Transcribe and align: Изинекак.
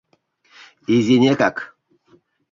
Изинекак. 0.95 1.57